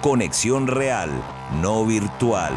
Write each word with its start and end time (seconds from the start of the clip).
Conexión 0.00 0.66
real, 0.66 1.10
no 1.60 1.84
virtual. 1.84 2.54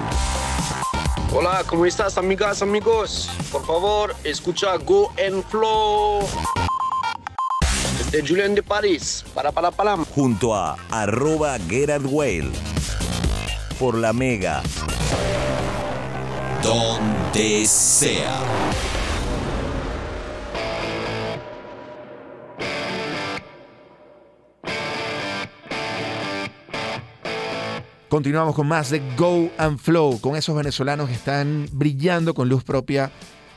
Hola, 1.34 1.64
¿cómo 1.68 1.86
estás 1.86 2.18
amigas, 2.18 2.62
amigos? 2.62 3.30
Por 3.52 3.66
favor, 3.66 4.16
escucha 4.24 4.78
Go 4.78 5.12
and 5.28 5.44
Flow. 5.50 6.22
De 8.12 8.22
Julian 8.26 8.56
de 8.56 8.64
París, 8.64 9.26
para 9.34 9.52
para 9.52 9.72
para. 9.72 9.98
Junto 10.16 10.56
a 10.56 10.78
arroba 10.90 11.58
Gerard 11.68 12.06
Whale. 12.06 12.52
Por 13.78 13.98
la 13.98 14.14
Mega. 14.14 14.64
Donde 16.62 17.66
sea. 17.66 18.40
Continuamos 28.14 28.54
con 28.54 28.68
más 28.68 28.92
de 28.92 29.02
Go 29.18 29.50
and 29.58 29.80
Flow, 29.80 30.22
con 30.22 30.36
esos 30.36 30.56
venezolanos 30.56 31.10
que 31.10 31.16
están 31.16 31.68
brillando 31.72 32.36
con 32.36 32.48
luz 32.48 32.64
propia 32.64 33.10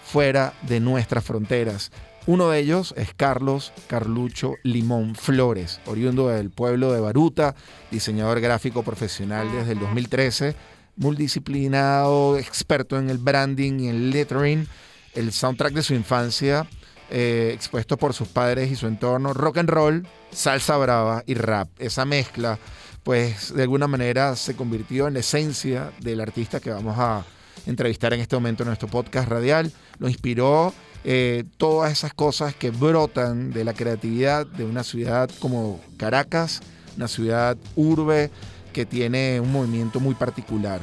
fuera 0.02 0.54
de 0.62 0.80
nuestras 0.80 1.24
fronteras. 1.24 1.92
Uno 2.24 2.48
de 2.48 2.60
ellos 2.60 2.94
es 2.96 3.12
Carlos 3.12 3.74
Carlucho 3.86 4.54
Limón 4.62 5.14
Flores, 5.14 5.82
oriundo 5.84 6.28
del 6.28 6.48
pueblo 6.48 6.90
de 6.90 7.00
Baruta, 7.00 7.54
diseñador 7.90 8.40
gráfico 8.40 8.82
profesional 8.82 9.46
desde 9.52 9.72
el 9.72 9.78
2013, 9.78 10.54
multidisciplinado, 10.96 12.38
experto 12.38 12.98
en 12.98 13.10
el 13.10 13.18
branding 13.18 13.80
y 13.80 13.88
el 13.88 14.10
lettering, 14.10 14.66
el 15.12 15.32
soundtrack 15.32 15.74
de 15.74 15.82
su 15.82 15.92
infancia, 15.92 16.66
eh, 17.10 17.50
expuesto 17.52 17.98
por 17.98 18.14
sus 18.14 18.28
padres 18.28 18.72
y 18.72 18.76
su 18.76 18.86
entorno, 18.86 19.34
rock 19.34 19.58
and 19.58 19.68
roll, 19.68 20.08
salsa 20.30 20.78
brava 20.78 21.24
y 21.26 21.34
rap. 21.34 21.68
Esa 21.78 22.06
mezcla 22.06 22.58
pues 23.06 23.54
de 23.54 23.62
alguna 23.62 23.86
manera 23.86 24.34
se 24.34 24.56
convirtió 24.56 25.06
en 25.06 25.14
la 25.14 25.20
esencia 25.20 25.92
del 26.00 26.20
artista 26.20 26.58
que 26.58 26.72
vamos 26.72 26.98
a 26.98 27.24
entrevistar 27.64 28.12
en 28.12 28.18
este 28.18 28.34
momento 28.34 28.64
en 28.64 28.66
nuestro 28.66 28.88
podcast 28.88 29.28
radial. 29.28 29.70
Lo 30.00 30.08
inspiró 30.08 30.74
eh, 31.04 31.44
todas 31.56 31.92
esas 31.92 32.12
cosas 32.14 32.56
que 32.56 32.70
brotan 32.70 33.52
de 33.52 33.62
la 33.62 33.74
creatividad 33.74 34.44
de 34.44 34.64
una 34.64 34.82
ciudad 34.82 35.30
como 35.38 35.80
Caracas, 35.96 36.62
una 36.96 37.06
ciudad 37.06 37.56
urbe 37.76 38.28
que 38.72 38.84
tiene 38.84 39.38
un 39.38 39.52
movimiento 39.52 40.00
muy 40.00 40.16
particular. 40.16 40.80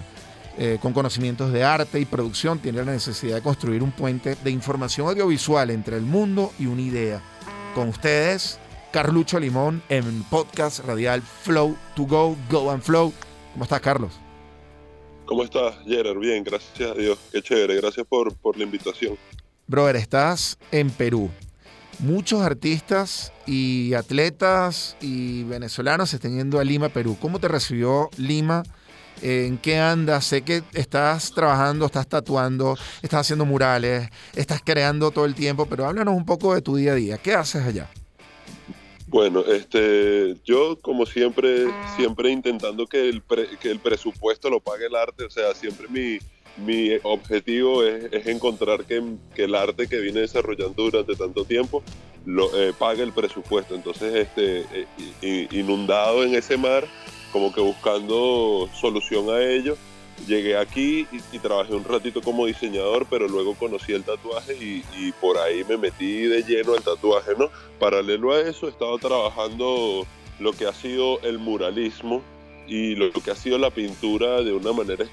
Eh, 0.57 0.77
con 0.81 0.93
conocimientos 0.93 1.51
de 1.51 1.65
arte 1.65 1.99
y 1.99 2.05
producción, 2.05 2.57
tiene 2.59 2.85
la 2.85 2.93
necesidad 2.93 3.35
de 3.35 3.41
construir 3.41 3.83
un 3.83 3.91
puente 3.91 4.37
de 4.41 4.49
información 4.49 5.09
audiovisual 5.09 5.71
entre 5.71 5.97
el 5.97 6.03
mundo 6.03 6.53
y 6.57 6.67
una 6.67 6.83
idea. 6.83 7.21
Con 7.75 7.89
ustedes, 7.89 8.59
Carlucho 8.93 9.39
Limón 9.39 9.81
en 9.89 10.21
podcast 10.25 10.85
radial 10.85 11.23
Flow 11.23 11.75
to 11.95 12.03
Go, 12.03 12.37
Go 12.51 12.69
and 12.69 12.83
Flow. 12.83 13.11
¿Cómo 13.53 13.63
estás, 13.63 13.81
Carlos? 13.81 14.11
¿Cómo 15.25 15.43
estás, 15.43 15.73
Gerard? 15.83 16.19
Bien, 16.19 16.43
gracias 16.43 16.91
a 16.91 16.93
Dios. 16.93 17.17
Qué 17.31 17.41
chévere, 17.41 17.77
gracias 17.77 18.05
por, 18.05 18.35
por 18.35 18.55
la 18.55 18.65
invitación. 18.65 19.17
Brother, 19.65 19.95
estás 19.95 20.59
en 20.71 20.91
Perú. 20.91 21.31
Muchos 21.97 22.43
artistas 22.43 23.33
y 23.47 23.95
atletas 23.95 24.95
y 25.01 25.43
venezolanos 25.45 26.11
se 26.11 26.17
están 26.17 26.37
yendo 26.37 26.59
a 26.59 26.63
Lima, 26.63 26.89
Perú. 26.89 27.17
¿Cómo 27.19 27.39
te 27.39 27.47
recibió 27.47 28.11
Lima? 28.17 28.61
¿En 29.23 29.57
qué 29.57 29.79
andas? 29.79 30.25
Sé 30.25 30.43
que 30.43 30.61
estás 30.73 31.31
trabajando, 31.31 31.87
estás 31.87 32.07
tatuando, 32.07 32.77
estás 33.01 33.21
haciendo 33.21 33.45
murales, 33.45 34.07
estás 34.35 34.61
creando 34.63 35.09
todo 35.09 35.25
el 35.25 35.33
tiempo, 35.33 35.65
pero 35.65 35.87
háblanos 35.87 36.15
un 36.15 36.25
poco 36.25 36.53
de 36.53 36.61
tu 36.61 36.75
día 36.75 36.91
a 36.91 36.95
día. 36.95 37.17
¿Qué 37.17 37.33
haces 37.33 37.63
allá? 37.65 37.89
Bueno, 39.13 39.41
este, 39.41 40.35
yo 40.43 40.75
como 40.81 41.05
siempre, 41.05 41.67
siempre 41.95 42.31
intentando 42.31 42.87
que 42.87 43.09
el, 43.09 43.21
que 43.61 43.69
el 43.69 43.79
presupuesto 43.79 44.49
lo 44.49 44.59
pague 44.59 44.87
el 44.87 44.95
arte, 44.95 45.23
o 45.23 45.29
sea, 45.29 45.53
siempre 45.53 45.87
mi, 45.87 46.17
mi 46.65 46.97
objetivo 47.03 47.83
es, 47.83 48.25
encontrar 48.25 48.85
que, 48.85 49.03
que, 49.35 49.43
el 49.43 49.53
arte 49.53 49.87
que 49.87 49.99
viene 49.99 50.21
desarrollando 50.21 50.81
durante 50.81 51.15
tanto 51.15 51.45
tiempo 51.45 51.83
lo 52.25 52.59
eh, 52.59 52.73
pague 52.73 53.03
el 53.03 53.13
presupuesto. 53.13 53.75
Entonces, 53.75 54.15
este, 54.15 54.65
eh, 55.21 55.47
inundado 55.51 56.23
en 56.23 56.33
ese 56.33 56.57
mar, 56.57 56.87
como 57.31 57.53
que 57.53 57.61
buscando 57.61 58.67
solución 58.73 59.29
a 59.29 59.43
ello 59.43 59.77
llegué 60.27 60.57
aquí 60.57 61.07
y, 61.31 61.39
trabajé 61.39 61.73
un 61.73 61.83
ratito 61.83 62.21
como 62.21 62.45
diseñador, 62.45 63.05
pero 63.09 63.27
luego 63.27 63.55
conocí 63.55 63.93
el 63.93 64.03
tatuaje 64.03 64.53
y, 64.53 65.11
por 65.21 65.37
ahí 65.37 65.63
me 65.67 65.77
metí 65.77 66.23
de 66.23 66.43
lleno 66.43 66.73
al 66.73 66.83
tatuaje, 66.83 67.31
¿no? 67.37 67.49
Paralelo 67.79 68.33
a 68.33 68.41
eso 68.41 68.67
he 68.67 68.69
estado 68.69 68.97
trabajando 68.97 70.05
lo 70.39 70.53
que 70.53 70.65
ha 70.65 70.73
sido 70.73 71.19
el 71.21 71.39
muralismo 71.39 72.21
y 72.67 72.95
lo 72.95 73.11
que 73.11 73.31
ha 73.31 73.35
sido 73.35 73.57
la 73.57 73.71
pintura 73.71 74.41
de 74.41 74.53
una 74.53 74.71
manera, 74.71 75.05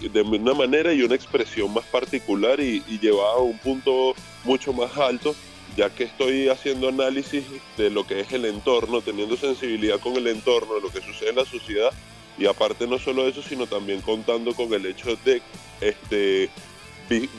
de 0.00 0.22
una 0.22 0.54
manera 0.54 0.92
y 0.92 1.02
una 1.02 1.14
expresión 1.14 1.72
más 1.74 1.84
particular 1.84 2.58
y, 2.58 2.82
y 2.88 2.98
llevada 2.98 3.34
a 3.34 3.40
un 3.40 3.58
punto 3.58 4.14
mucho 4.44 4.72
más 4.72 4.96
alto 4.96 5.34
ya 5.76 5.90
que 5.90 6.04
estoy 6.04 6.48
haciendo 6.48 6.88
análisis 6.88 7.44
de 7.76 7.90
lo 7.90 8.06
que 8.06 8.20
es 8.20 8.32
el 8.32 8.46
entorno, 8.46 9.02
teniendo 9.02 9.36
sensibilidad 9.36 10.00
con 10.00 10.16
el 10.16 10.26
entorno, 10.26 10.80
lo 10.80 10.90
que 10.90 11.02
sucede 11.02 11.30
en 11.30 11.36
la 11.36 11.44
sociedad, 11.44 11.90
y 12.38 12.46
aparte 12.46 12.86
no 12.86 12.98
solo 12.98 13.26
eso, 13.26 13.42
sino 13.42 13.66
también 13.66 14.00
contando 14.00 14.54
con 14.54 14.72
el 14.74 14.86
hecho 14.86 15.16
de 15.24 15.40
este, 15.80 16.50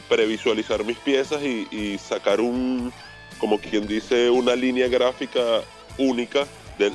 previsualizar 0.08 0.84
mis 0.84 0.98
piezas 0.98 1.42
y, 1.44 1.98
sacar 1.98 2.42
un, 2.42 2.92
como 3.40 3.60
quien 3.60 3.88
dice, 3.88 4.30
una 4.30 4.56
línea 4.56 4.88
gráfica 4.88 5.62
única 5.98 6.48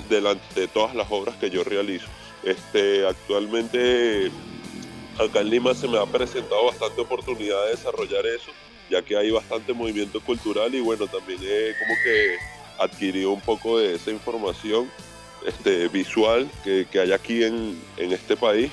delante 0.08 0.60
de, 0.60 0.68
todas 0.68 0.94
las 0.94 1.06
obras 1.10 1.36
que 1.36 1.50
yo 1.50 1.64
realizo. 1.64 2.06
Este, 2.42 3.06
actualmente 3.06 4.30
acá 5.18 5.40
en 5.40 5.50
Lima 5.50 5.74
se 5.74 5.86
me 5.86 5.98
ha 5.98 6.06
presentado 6.06 6.66
bastante 6.66 7.00
oportunidad 7.00 7.64
de 7.64 7.70
desarrollar 7.72 8.26
eso, 8.26 8.50
ya 8.90 9.02
que 9.02 9.16
hay 9.16 9.30
bastante 9.30 9.72
movimiento 9.72 10.20
cultural 10.20 10.74
y 10.74 10.80
bueno, 10.80 11.06
también 11.06 11.38
he 11.42 11.74
como 11.78 11.94
que 12.02 12.36
adquirido 12.78 13.30
un 13.30 13.40
poco 13.40 13.78
de 13.78 13.94
esa 13.94 14.10
información 14.10 14.90
este, 15.46 15.88
visual 15.88 16.48
que, 16.64 16.86
hay 16.98 17.12
aquí 17.12 17.44
en, 17.44 17.78
este 17.96 18.36
país 18.36 18.70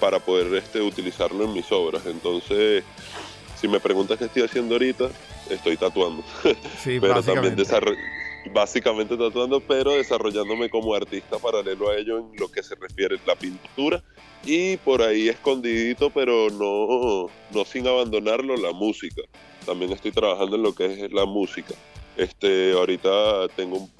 para 0.00 0.18
poder 0.18 0.54
este, 0.54 0.80
utilizarlo 0.80 1.44
en 1.44 1.52
mis 1.52 1.70
obras. 1.72 2.06
Entonces, 2.06 2.84
si 3.60 3.68
me 3.68 3.80
preguntas 3.80 4.18
qué 4.18 4.24
estoy 4.26 4.42
haciendo 4.42 4.74
ahorita, 4.74 5.10
estoy 5.50 5.76
tatuando. 5.76 6.22
Sí, 6.82 6.98
pero 7.00 7.22
también 7.22 7.56
básicamente 8.52 9.16
tatuando, 9.16 9.60
pero 9.60 9.92
desarrollándome 9.92 10.70
como 10.70 10.94
artista 10.94 11.38
paralelo 11.38 11.90
a 11.90 11.96
ello 11.96 12.18
en 12.18 12.30
lo 12.38 12.50
que 12.50 12.62
se 12.62 12.74
refiere 12.74 13.16
a 13.16 13.28
la 13.28 13.36
pintura 13.36 14.02
y 14.44 14.76
por 14.78 15.02
ahí 15.02 15.28
escondidito, 15.28 16.10
pero 16.10 16.48
no, 16.50 17.28
no 17.52 17.64
sin 17.64 17.86
abandonarlo, 17.86 18.56
la 18.56 18.72
música. 18.72 19.22
También 19.66 19.92
estoy 19.92 20.12
trabajando 20.12 20.56
en 20.56 20.62
lo 20.62 20.74
que 20.74 20.86
es 20.86 21.12
la 21.12 21.26
música. 21.26 21.74
Este, 22.16 22.72
ahorita 22.72 23.48
tengo 23.54 23.78
un, 23.78 23.90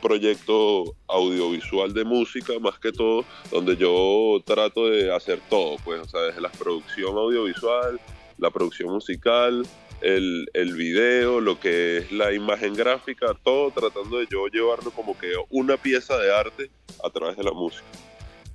proyecto 0.00 0.94
audiovisual 1.08 1.92
de 1.92 2.04
música, 2.04 2.52
más 2.60 2.78
que 2.78 2.92
todo, 2.92 3.24
donde 3.50 3.76
yo 3.76 4.40
trato 4.44 4.88
de 4.88 5.14
hacer 5.14 5.40
todo, 5.48 5.76
pues, 5.84 6.00
o 6.00 6.08
sea, 6.08 6.20
desde 6.20 6.40
la 6.40 6.50
producción 6.50 7.16
audiovisual, 7.16 8.00
la 8.38 8.50
producción 8.50 8.92
musical, 8.92 9.66
el, 10.00 10.46
el 10.52 10.74
video, 10.74 11.40
lo 11.40 11.58
que 11.58 11.98
es 11.98 12.12
la 12.12 12.32
imagen 12.32 12.74
gráfica, 12.74 13.34
todo 13.42 13.70
tratando 13.70 14.18
de 14.18 14.26
yo 14.30 14.46
llevarlo 14.48 14.90
como 14.90 15.16
que 15.16 15.32
una 15.50 15.76
pieza 15.76 16.18
de 16.18 16.34
arte 16.34 16.70
a 17.02 17.10
través 17.10 17.36
de 17.36 17.44
la 17.44 17.52
música. 17.52 17.84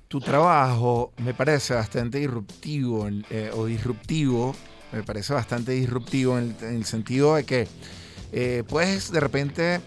Tu 0.08 0.20
trabajo 0.20 1.12
me 1.18 1.34
parece 1.34 1.74
bastante 1.74 2.18
disruptivo 2.18 3.08
eh, 3.30 3.50
o 3.54 3.66
disruptivo, 3.66 4.54
me 4.92 5.02
parece 5.02 5.32
bastante 5.32 5.72
disruptivo 5.72 6.38
en 6.38 6.56
el 6.60 6.84
sentido 6.84 7.36
de 7.36 7.44
que 7.44 7.68
eh, 8.32 8.64
puedes 8.68 9.10
de 9.10 9.20
repente 9.20 9.80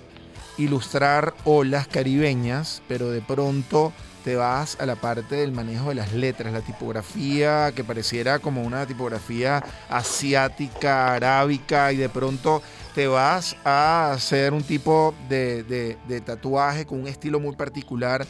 ilustrar 0.58 1.34
olas 1.46 1.88
caribeñas, 1.88 2.82
pero 2.88 3.10
de 3.10 3.22
pronto 3.22 3.94
te 4.24 4.36
vas 4.36 4.78
a 4.80 4.86
la 4.86 4.96
parte 4.96 5.36
del 5.36 5.52
manejo 5.52 5.90
de 5.90 5.96
las 5.96 6.14
letras, 6.14 6.54
la 6.54 6.62
tipografía 6.62 7.74
que 7.76 7.84
pareciera 7.84 8.40
como 8.40 8.64
una 8.64 8.86
tipografía 8.86 9.64
asiática, 9.90 11.14
arábica, 11.14 11.92
y 11.92 11.98
de 11.98 12.10
pronto 12.10 12.62
te 12.96 13.08
vas 13.08 13.56
a 13.66 14.12
hacer 14.14 14.54
un 14.54 14.64
tipo 14.64 15.14
de, 15.28 15.98
tatuaje 16.26 16.86
con 16.86 17.02
un 17.02 17.08
estilo 17.08 17.40
muy 17.40 17.56
particular. 17.56 18.26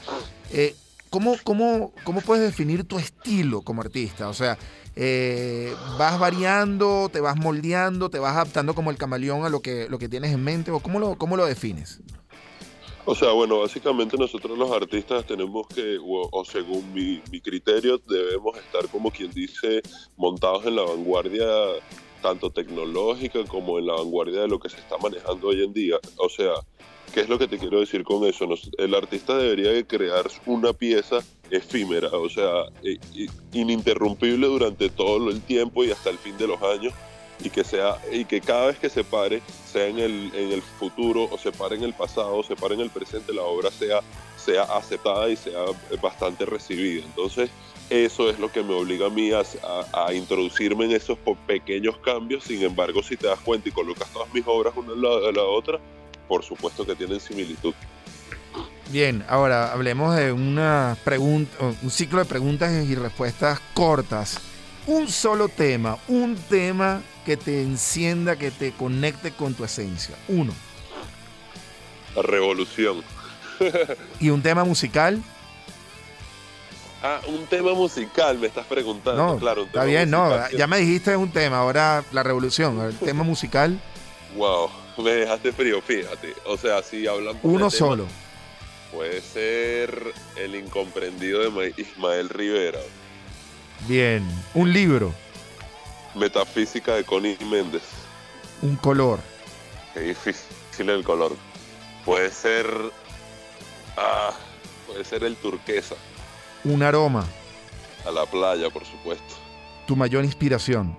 Eh, 0.51 0.75
¿cómo, 1.09 1.35
cómo, 1.43 1.93
cómo 2.03 2.21
puedes 2.21 2.43
definir 2.43 2.85
tu 2.85 2.97
estilo 2.97 3.61
como 3.61 3.81
artista? 3.81 4.29
O 4.29 4.33
sea, 4.33 4.57
eh, 4.95 5.73
vas 5.97 6.19
variando, 6.19 7.09
te 7.11 7.19
vas 7.19 7.35
moldeando, 7.35 8.09
te 8.09 8.19
vas 8.19 8.33
adaptando 8.33 8.73
como 8.73 8.91
el 8.91 8.97
camaleón 8.97 9.45
a 9.45 9.49
lo 9.49 9.61
que, 9.61 9.87
lo 9.89 9.99
que 9.99 10.09
tienes 10.09 10.31
en 10.31 10.43
mente, 10.43 10.71
o 10.71 10.79
cómo 10.79 10.99
lo, 10.99 11.17
cómo 11.17 11.37
lo 11.37 11.45
defines? 11.45 11.99
O 13.05 13.15
sea, 13.15 13.31
bueno, 13.31 13.59
básicamente 13.59 14.17
nosotros 14.17 14.57
los 14.57 14.71
artistas 14.71 15.25
tenemos 15.25 15.67
que, 15.67 15.97
o, 16.01 16.45
según 16.45 16.93
mi, 16.93 17.21
mi, 17.31 17.41
criterio, 17.41 17.97
debemos 17.97 18.57
estar 18.57 18.87
como 18.87 19.11
quien 19.11 19.31
dice, 19.31 19.81
montados 20.15 20.65
en 20.65 20.77
la 20.77 20.83
vanguardia 20.83 21.45
tanto 22.21 22.49
tecnológica 22.49 23.43
como 23.43 23.77
en 23.79 23.87
la 23.87 23.95
vanguardia 23.95 24.41
de 24.41 24.47
lo 24.47 24.57
que 24.57 24.69
se 24.69 24.77
está 24.77 24.97
manejando 24.97 25.49
hoy 25.49 25.63
en 25.63 25.73
día. 25.73 25.99
O 26.17 26.29
sea, 26.29 26.53
¿Qué 27.13 27.21
es 27.21 27.29
lo 27.29 27.37
que 27.37 27.47
te 27.47 27.59
quiero 27.59 27.79
decir 27.79 28.03
con 28.03 28.23
eso? 28.25 28.47
el 28.79 28.95
artista 28.95 29.37
debería 29.37 29.69
de 29.69 29.85
crear 29.85 30.25
una 30.47 30.73
pieza 30.73 31.19
efímera, 31.51 32.09
o 32.09 32.27
sea, 32.27 32.65
ininterrumpible 33.51 34.47
durante 34.47 34.89
todo 34.89 35.29
el 35.29 35.39
tiempo 35.41 35.83
y 35.83 35.91
hasta 35.91 36.09
el 36.09 36.17
fin 36.17 36.35
de 36.39 36.47
los 36.47 36.59
años, 36.63 36.91
y 37.43 37.49
que 37.49 37.63
sea 37.63 37.97
y 38.11 38.25
que 38.25 38.39
cada 38.41 38.67
vez 38.67 38.79
que 38.79 38.89
se 38.89 39.03
pare, 39.03 39.41
sea 39.71 39.87
en 39.87 39.99
el, 39.99 40.31
en 40.33 40.51
el 40.51 40.61
futuro 40.61 41.27
o 41.29 41.37
se 41.37 41.51
pare 41.51 41.75
en 41.75 41.83
el 41.83 41.93
pasado, 41.93 42.37
o 42.37 42.43
se 42.43 42.55
pare 42.55 42.75
en 42.75 42.81
el 42.81 42.89
presente, 42.89 43.33
la 43.33 43.43
obra 43.43 43.69
sea, 43.69 43.99
sea 44.37 44.63
aceptada 44.63 45.29
y 45.29 45.35
sea 45.35 45.65
bastante 46.01 46.45
recibida. 46.45 47.03
Entonces, 47.03 47.49
eso 47.89 48.29
es 48.29 48.39
lo 48.39 48.51
que 48.51 48.63
me 48.63 48.73
obliga 48.73 49.07
a 49.07 49.09
mí 49.09 49.31
a, 49.31 49.43
a, 49.91 50.13
introducirme 50.13 50.85
en 50.85 50.93
esos 50.93 51.17
pequeños 51.45 51.97
cambios. 51.97 52.45
Sin 52.45 52.63
embargo, 52.63 53.03
si 53.03 53.17
te 53.17 53.27
das 53.27 53.39
cuenta 53.39 53.69
y 53.69 53.71
colocas 53.73 54.07
todas 54.13 54.33
mis 54.33 54.43
obras 54.47 54.73
una 54.77 54.93
al 54.93 55.01
lado 55.01 55.25
de 55.27 55.33
la 55.33 55.43
otra, 55.43 55.79
por 56.27 56.43
supuesto 56.43 56.85
que 56.85 56.95
tienen 56.95 57.19
similitud. 57.19 57.73
Bien, 58.89 59.25
ahora 59.27 59.73
hablemos 59.73 60.15
de 60.15 60.31
una 60.31 60.95
pregunta, 61.03 61.57
un 61.59 61.89
ciclo 61.89 62.19
de 62.19 62.25
preguntas 62.25 62.71
y 62.71 62.95
respuestas 62.95 63.59
cortas. 63.73 64.52
Un 64.85 65.07
solo 65.07 65.47
tema, 65.47 65.97
un 66.07 66.35
tema 66.35 67.01
que 67.25 67.37
te 67.37 67.61
encienda, 67.61 68.35
que 68.35 68.51
te 68.51 68.71
conecte 68.73 69.31
con 69.31 69.53
tu 69.53 69.63
esencia. 69.63 70.15
Uno. 70.27 70.53
La 72.15 72.21
revolución. 72.21 73.01
¿Y 74.19 74.29
un 74.29 74.41
tema 74.41 74.63
musical? 74.65 75.21
Ah, 77.01 77.19
un 77.27 77.45
tema 77.47 77.73
musical, 77.73 78.37
me 78.39 78.47
estás 78.47 78.65
preguntando. 78.65 79.33
No, 79.33 79.37
claro, 79.37 79.63
está 79.63 79.83
bien, 79.83 80.09
no, 80.09 80.49
ya 80.51 80.67
me 80.67 80.77
dijiste 80.77 81.17
un 81.17 81.31
tema, 81.31 81.57
ahora 81.57 82.03
la 82.13 82.23
revolución, 82.23 82.79
el 82.79 82.97
tema 82.99 83.23
musical. 83.23 83.77
Wow, 84.35 84.69
me 84.97 85.11
dejaste 85.11 85.51
frío, 85.51 85.81
fíjate. 85.81 86.33
O 86.45 86.57
sea, 86.57 86.81
si 86.81 87.05
hablamos. 87.05 87.41
Uno 87.43 87.69
solo. 87.69 88.07
puede 88.93 89.21
ser 89.21 90.13
El 90.37 90.55
incomprendido 90.55 91.41
de 91.41 91.73
Ismael 91.77 92.29
Rivera. 92.29 92.79
Bien, 93.87 94.25
un 94.53 94.71
libro. 94.71 95.13
Metafísica 96.15 96.95
de 96.95 97.03
Connie 97.03 97.37
Méndez. 97.51 97.83
Un 98.61 98.77
color. 98.77 99.19
Qué 99.93 99.99
difícil 99.99 100.89
el 100.89 101.03
color. 101.03 101.35
Puede 102.05 102.29
ser. 102.31 102.65
Ah, 103.97 104.31
puede 104.87 105.03
ser 105.03 105.25
el 105.25 105.35
turquesa. 105.35 105.95
Un 106.63 106.81
aroma. 106.81 107.25
A 108.05 108.11
la 108.11 108.25
playa, 108.25 108.69
por 108.69 108.85
supuesto. 108.85 109.35
Tu 109.85 109.97
mayor 109.97 110.23
inspiración. 110.23 110.97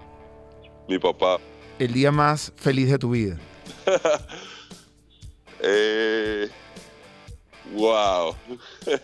Mi 0.87 0.99
papá. 0.99 1.39
El 1.79 1.95
día 1.95 2.13
más 2.13 2.53
feliz 2.57 2.91
de 2.91 2.99
tu 2.99 3.11
vida. 3.11 3.39
eh, 5.61 6.51
wow. 7.73 8.37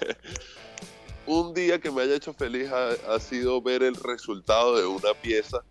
Un 1.32 1.54
día 1.54 1.78
que 1.78 1.92
me 1.92 2.02
haya 2.02 2.16
hecho 2.16 2.34
feliz 2.34 2.68
ha, 2.72 3.20
sido 3.20 3.62
ver 3.62 3.84
el 3.84 3.94
resultado 3.94 4.76
de 4.76 4.84
una 4.84 5.14
pieza 5.14 5.62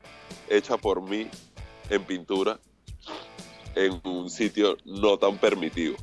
hecha 0.48 0.78
por 0.78 1.02
mí 1.02 1.28
en 1.90 2.02
pintura 2.06 2.58
en 3.76 4.00
un 4.06 4.30
sitio 4.30 4.78
no 4.86 5.18
tan 5.18 5.38
permitido. 5.38 5.98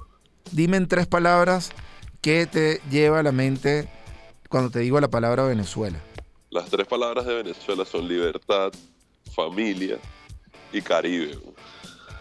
Dime 0.53 0.77
en 0.77 0.87
tres 0.87 1.07
palabras 1.07 1.71
qué 2.21 2.45
te 2.45 2.83
lleva 2.91 3.21
a 3.21 3.23
la 3.23 3.33
mente 3.33 3.89
cuando 4.51 4.69
te 4.69 4.81
digo 4.81 5.01
la 5.01 5.09
palabra 5.09 5.45
Venezuela. 5.45 6.03
Las 6.51 6.69
tres 6.69 6.87
palabras 6.87 7.25
de 7.25 7.37
Venezuela 7.37 7.87
son 7.87 8.07
libertad, 8.07 8.75
familia 9.35 9.97
y 10.71 10.83
Caribe. 10.83 11.39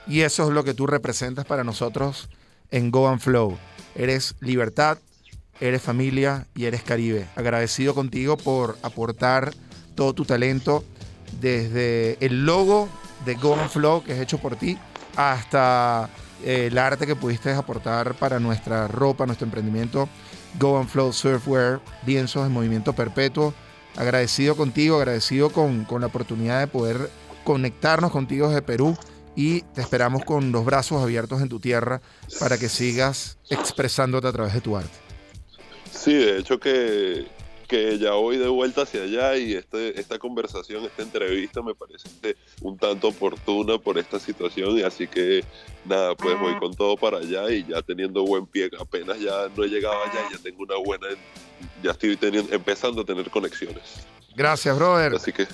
Y 0.07 0.21
eso 0.21 0.47
es 0.47 0.51
lo 0.51 0.63
que 0.63 0.73
tú 0.73 0.87
representas 0.87 1.43
para 1.43 1.65
nosotros 1.65 2.29
en 2.71 2.91
Go 2.91 3.09
and 3.09 3.19
Flow. 3.19 3.57
Eres 3.93 4.35
libertad, 4.39 4.99
eres 5.59 5.81
familia 5.81 6.47
y 6.55 6.65
eres 6.65 6.83
Caribe. 6.83 7.27
Agradecido 7.35 7.95
contigo 7.95 8.37
por 8.37 8.77
aportar 8.81 9.53
todo 9.95 10.13
tu 10.13 10.25
talento 10.25 10.83
desde 11.41 12.17
el 12.25 12.45
logo 12.45 12.89
de 13.25 13.35
Go 13.35 13.55
and 13.55 13.69
Flow 13.69 14.03
que 14.03 14.13
es 14.13 14.19
hecho 14.19 14.37
por 14.37 14.55
ti 14.55 14.77
hasta 15.15 16.09
eh, 16.43 16.67
el 16.67 16.77
arte 16.77 17.07
que 17.07 17.15
pudiste 17.15 17.51
aportar 17.51 18.15
para 18.15 18.39
nuestra 18.39 18.87
ropa, 18.87 19.25
nuestro 19.25 19.45
emprendimiento 19.45 20.09
Go 20.59 20.77
and 20.77 20.89
Flow 20.89 21.11
Surfwear, 21.11 21.81
lienzos 22.05 22.45
en 22.45 22.53
movimiento 22.53 22.93
perpetuo. 22.93 23.53
Agradecido 23.97 24.57
contigo, 24.57 24.97
agradecido 24.97 25.49
con, 25.49 25.85
con 25.85 26.01
la 26.01 26.07
oportunidad 26.07 26.59
de 26.59 26.67
poder 26.67 27.09
conectarnos 27.45 28.11
contigo 28.11 28.49
desde 28.49 28.61
Perú 28.61 28.97
y 29.35 29.61
te 29.61 29.81
esperamos 29.81 30.23
con 30.25 30.51
los 30.51 30.65
brazos 30.65 31.01
abiertos 31.01 31.41
en 31.41 31.49
tu 31.49 31.59
tierra 31.59 32.01
para 32.39 32.57
que 32.57 32.69
sigas 32.69 33.37
expresándote 33.49 34.27
a 34.27 34.31
través 34.31 34.53
de 34.53 34.61
tu 34.61 34.75
arte. 34.75 35.05
Sí, 35.95 36.13
de 36.13 36.39
hecho 36.39 36.59
que, 36.59 37.25
que 37.67 37.97
ya 37.97 38.11
voy 38.11 38.37
de 38.37 38.47
vuelta 38.47 38.83
hacia 38.83 39.03
allá 39.03 39.37
y 39.37 39.53
este, 39.53 39.99
esta 39.99 40.19
conversación, 40.19 40.83
esta 40.83 41.01
entrevista 41.01 41.61
me 41.61 41.73
parece 41.73 42.09
un 42.61 42.77
tanto 42.77 43.07
oportuna 43.07 43.77
por 43.77 43.97
esta 43.97 44.19
situación 44.19 44.77
y 44.77 44.83
así 44.83 45.07
que 45.07 45.43
nada, 45.85 46.15
pues 46.15 46.39
voy 46.39 46.57
con 46.59 46.75
todo 46.75 46.97
para 46.97 47.17
allá 47.17 47.49
y 47.49 47.65
ya 47.65 47.81
teniendo 47.81 48.23
buen 48.23 48.45
pie, 48.45 48.69
apenas 48.79 49.19
ya 49.19 49.49
no 49.55 49.63
he 49.63 49.67
llegado 49.67 50.03
allá, 50.03 50.29
ya 50.31 50.37
tengo 50.37 50.63
una 50.63 50.77
buena, 50.77 51.07
ya 51.81 51.91
estoy 51.91 52.17
teniendo, 52.17 52.53
empezando 52.53 53.01
a 53.01 53.05
tener 53.05 53.29
conexiones. 53.29 54.05
Gracias, 54.35 54.77
brother. 54.77 55.15
Así 55.15 55.31
que 55.31 55.47